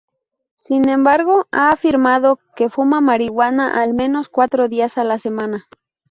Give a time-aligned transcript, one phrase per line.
[0.55, 5.67] Sin embargo, ha afirmado que fuma marihuana al menos cuatro días a la semana.